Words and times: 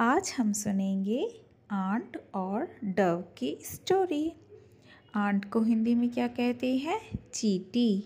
आज 0.00 0.34
हम 0.38 0.52
सुनेंगे 0.52 1.44
आंट 1.70 2.16
और 2.34 2.68
डव 2.84 3.24
की 3.38 3.58
स्टोरी। 3.60 4.32
आंट 5.14 5.50
को 5.50 5.62
हिंदी 5.62 5.94
में 5.94 6.10
क्या 6.10 6.28
कहते 6.28 6.76
हैं? 6.76 7.00
चीटी। 7.34 8.04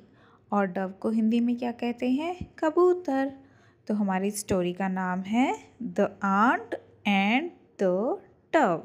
और 0.53 0.67
डव 0.67 0.95
को 1.01 1.11
हिंदी 1.11 1.41
में 1.41 1.57
क्या 1.57 1.73
कहते 1.73 2.11
हैं? 2.11 2.55
कबूतर। 2.59 3.33
तो 3.87 3.95
हमारी 3.95 4.31
स्टोरी 4.31 4.73
का 4.73 4.89
नाम 4.89 5.21
है 5.21 5.59
the 5.83 6.01
ant 6.23 6.75
and 7.07 7.51
the 7.83 7.83
dove. 8.53 8.83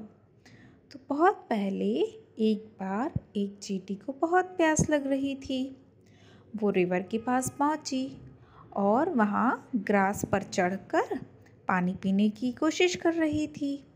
तो 0.91 0.99
बहुत 1.09 1.35
पहले 1.49 1.93
एक 2.39 2.75
बार 2.79 3.11
एक 3.35 3.57
चीटी 3.57 3.95
को 3.95 4.15
बहुत 4.21 4.45
प्यास 4.45 4.89
लग 4.89 5.07
रही 5.07 5.35
थी। 5.35 5.77
वो 6.55 6.69
रिवर 6.69 7.01
के 7.01 7.17
पास 7.17 7.49
पहुँची 7.49 8.17
और 8.75 9.09
वहाँ 9.09 9.69
ग्रास 9.75 10.25
पर 10.25 10.43
चढ़कर 10.43 11.34
पानी 11.67 11.93
पीने 11.93 12.29
की 12.29 12.51
कोशिश 12.51 12.95
कर 12.95 13.13
रही 13.13 13.47
थी। 13.47 13.87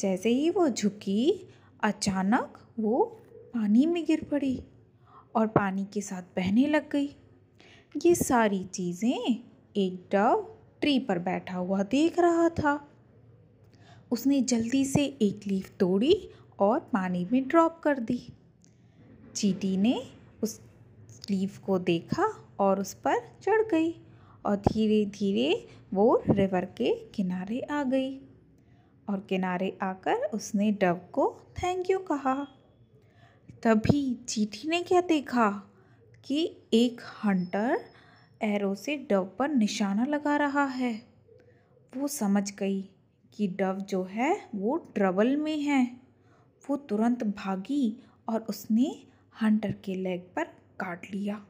जैसे 0.00 0.28
ही 0.28 0.50
वो 0.50 0.68
झुकी, 0.68 1.48
अचानक 1.82 2.58
वो 2.78 3.04
पानी 3.54 3.86
में 3.86 4.04
गिर 4.04 4.26
पड़ी 4.30 4.62
और 5.34 5.46
पानी 5.46 5.84
के 5.84 6.00
साथ 6.00 6.22
बहने 6.36 6.66
लग 6.66 6.90
गई। 6.90 7.16
ये 8.06 8.14
सारी 8.14 8.64
चीज़ें 8.64 9.42
एक 9.76 10.08
डव 10.12 10.46
ट्री 10.80 10.98
पर 10.98 11.18
बैठा 11.18 11.56
हुआ 11.56 11.82
देख 11.82 12.18
रहा 12.18 12.48
था। 12.48 12.88
उसने 14.10 14.40
जल्दी 14.40 14.84
से 14.84 15.04
एक 15.04 15.40
लीफ 15.46 15.72
तोड़ी 15.80 16.28
और 16.58 16.78
पानी 16.78 17.26
में 17.32 17.48
ड्रॉप 17.48 17.80
कर 17.84 17.98
दी। 17.98 18.32
चीटी 19.34 19.76
ने 19.76 20.02
उस 20.42 20.60
लीफ 21.30 21.58
को 21.58 21.78
देखा 21.78 22.26
और 22.58 22.80
उस 22.80 22.94
पर 22.94 23.18
चढ़ 23.42 23.62
गई 23.70 23.94
और 24.46 24.56
धीरे 24.56 25.04
धीरे 25.06 25.66
वो 25.94 26.22
रिवर 26.30 26.64
के 26.64 27.08
किनारे 27.14 27.60
आ 27.60 27.82
गई 27.82 28.20
और 29.08 29.26
किनारे 29.28 29.78
आकर 29.82 30.14
उसने 30.14 30.72
डव 30.72 31.00
को 31.12 31.40
थैंक 31.58 31.90
यू 31.90 31.98
कहा। 31.98 32.48
तभी 33.62 34.14
चीठी 34.14 34.68
ने 34.68 34.82
क्या 34.82 35.00
देखा 35.00 35.62
कि 36.24 36.56
एक 36.72 37.00
हंटर 37.24 37.80
एरो 38.42 38.74
से 38.74 38.96
डव 39.10 39.24
पर 39.38 39.48
निशाना 39.48 40.04
लगा 40.04 40.36
रहा 40.36 40.64
है। 40.64 41.02
वो 41.96 42.08
समझ 42.08 42.52
गई 42.52 42.90
कि 43.34 43.48
डव 43.48 43.74
जो 43.74 44.02
है 44.04 44.48
वो 44.54 44.76
ट्रबल 44.76 45.36
में 45.36 45.60
है। 45.60 45.96
वो 46.70 46.76
तुरंत 46.76 47.24
भागी 47.24 47.96
और 48.28 48.40
उसने 48.40 49.06
हंटर 49.42 49.72
के 49.72 49.94
लेग 49.94 50.20
पर 50.20 50.44
काट 50.80 51.06
लिया। 51.14 51.46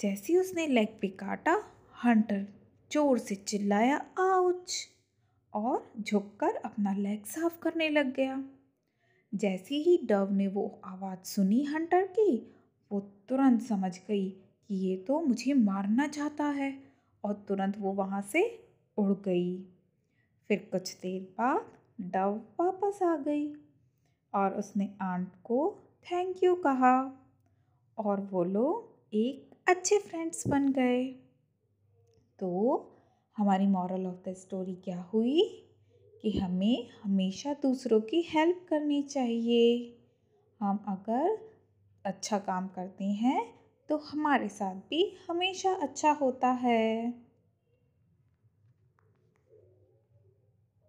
जैसे 0.00 0.36
उसने 0.36 0.66
लेग 0.66 0.88
पे 1.00 1.08
काटा 1.08 1.64
हंटर 2.04 2.46
ज़ोर 2.92 3.18
से 3.18 3.34
चिल्लाया, 3.34 3.96
आउच! 4.18 4.88
और 5.54 5.92
झुककर 6.00 6.54
अपना 6.54 6.92
लेग 6.92 7.24
साफ़ 7.24 7.58
करने 7.58 7.88
लग 7.88 8.12
गया। 8.14 8.44
जैसे 9.34 9.74
ही 9.74 9.98
डव 10.04 10.32
ने 10.32 10.46
वो 10.48 10.80
आवाज़ 10.84 11.18
सुनी 11.24 11.62
हंटर 11.64 12.06
की, 12.06 12.54
वो 12.90 13.00
तुरंत 13.28 13.62
समझ 13.62 13.98
गई 14.08 14.28
कि 14.30 14.74
ये 14.74 14.96
तो 14.96 15.20
मुझे 15.20 15.54
मारना 15.54 16.06
चाहता 16.06 16.44
है 16.44 16.72
और 17.24 17.34
तुरंत 17.48 17.78
वो 17.78 17.92
वहाँ 17.92 18.22
से 18.22 18.68
उड़ 18.98 19.12
गई। 19.12 19.56
फिर 20.48 20.68
कुछ 20.72 20.94
देर 20.96 21.22
बाद 21.38 21.72
डव 22.12 22.40
वापस 22.60 23.02
आ 23.02 23.16
गई 23.16 23.52
और 24.34 24.54
उसने 24.54 24.88
आंट 25.02 25.28
को 25.44 25.78
थैंक 26.02 26.42
यू 26.44 26.54
कहा 26.54 26.96
और 27.98 28.20
वो 28.20 28.44
लोग 28.44 29.14
एक 29.14 29.50
अच्छे 29.68 29.98
फ्रेंड्स 29.98 30.46
बन 30.48 30.68
गए। 30.68 31.04
तो 32.38 32.48
हमारी 33.36 33.66
मॉरल 33.66 34.06
ऑफ़ 34.06 34.30
द 34.30 34.32
स्टोरी 34.34 34.74
क्या 34.74 35.00
हुई? 35.02 35.62
कि 36.22 36.30
हमें 36.30 36.88
हमेशा 37.04 37.52
दूसरों 37.52 38.00
की 38.00 38.22
हेल्प 38.22 38.66
करनी 38.68 39.02
चाहिए। 39.02 39.96
हम 40.60 40.84
अगर 40.88 41.38
अच्छा 42.04 42.38
काम 42.38 42.68
करते 42.68 43.04
हैं 43.04 43.54
तो 43.88 43.96
हमारे 43.96 44.48
साथ 44.48 44.74
भी 44.74 45.16
हमेशा 45.30 45.72
अच्छा 45.72 46.10
होता 46.10 46.48
है। 46.48 47.14